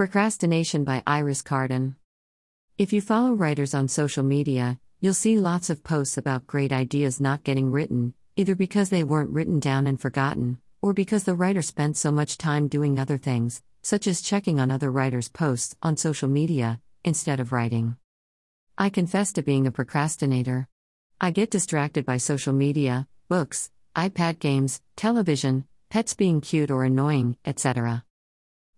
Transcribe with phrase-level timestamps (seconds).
[0.00, 1.94] Procrastination by Iris Carden.
[2.78, 7.20] If you follow writers on social media, you'll see lots of posts about great ideas
[7.20, 11.60] not getting written, either because they weren't written down and forgotten, or because the writer
[11.60, 15.98] spent so much time doing other things, such as checking on other writers' posts on
[15.98, 17.98] social media, instead of writing.
[18.78, 20.66] I confess to being a procrastinator.
[21.20, 27.36] I get distracted by social media, books, iPad games, television, pets being cute or annoying,
[27.44, 28.02] etc.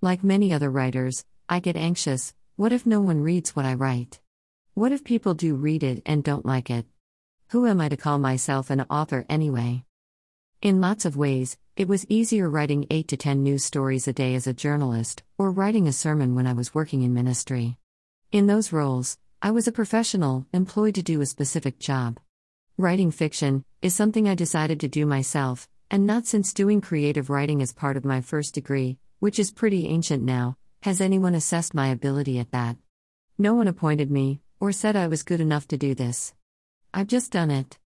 [0.00, 4.20] Like many other writers, I get anxious what if no one reads what I write?
[4.74, 6.86] What if people do read it and don't like it?
[7.48, 9.84] Who am I to call myself an author anyway?
[10.62, 14.36] In lots of ways, it was easier writing 8 to 10 news stories a day
[14.36, 17.76] as a journalist, or writing a sermon when I was working in ministry.
[18.30, 22.20] In those roles, I was a professional, employed to do a specific job.
[22.76, 27.62] Writing fiction is something I decided to do myself, and not since doing creative writing
[27.62, 31.88] as part of my first degree, which is pretty ancient now, has anyone assessed my
[31.88, 32.76] ability at that.
[33.38, 36.34] No one appointed me, or said I was good enough to do this.
[36.92, 37.78] I've just done it.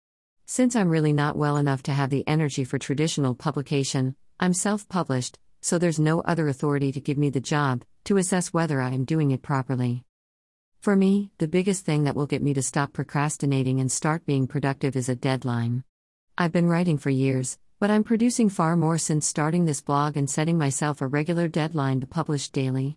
[0.46, 4.88] Since I'm really not well enough to have the energy for traditional publication, I'm self
[4.88, 8.90] published, so there's no other authority to give me the job, to assess whether I
[8.90, 10.04] am doing it properly.
[10.80, 14.48] For me, the biggest thing that will get me to stop procrastinating and start being
[14.48, 15.84] productive is a deadline.
[16.36, 20.30] I've been writing for years, but I'm producing far more since starting this blog and
[20.30, 22.96] setting myself a regular deadline to publish daily.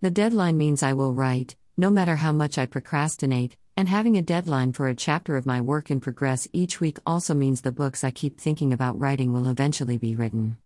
[0.00, 4.22] The deadline means I will write, no matter how much I procrastinate, and having a
[4.22, 8.04] deadline for a chapter of my work in progress each week also means the books
[8.04, 10.58] I keep thinking about writing will eventually be written.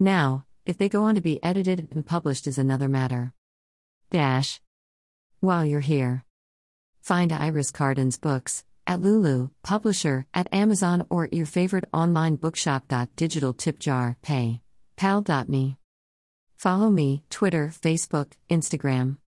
[0.00, 3.32] Now, if they go on to be edited and published is another matter.
[4.10, 4.60] Dash.
[5.38, 6.24] While you're here,
[7.00, 12.92] find Iris Carden's books at Lulu, publisher, at Amazon or your favorite online bookshop.
[13.14, 14.60] Digital tip jar, pay,
[14.96, 15.76] pal.me.
[16.56, 19.16] Follow me, Twitter, Facebook, Instagram.